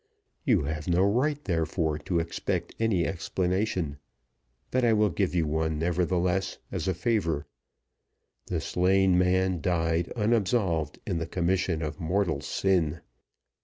You 0.45 0.63
have 0.63 0.87
no 0.87 1.03
right, 1.03 1.43
therefore, 1.45 1.99
to 1.99 2.17
expect 2.17 2.73
any 2.79 3.05
explanation; 3.05 3.99
but 4.71 4.83
I 4.83 4.93
will 4.93 5.11
give 5.11 5.35
you 5.35 5.45
one, 5.45 5.77
nevertheless, 5.77 6.57
as 6.71 6.87
a 6.87 6.95
favor. 6.95 7.45
The 8.47 8.61
slain 8.61 9.15
man 9.15 9.61
died, 9.61 10.11
unabsolved, 10.15 10.97
in 11.05 11.19
the 11.19 11.27
commission 11.27 11.83
of 11.83 11.99
mortal 11.99 12.41
sin. 12.41 13.01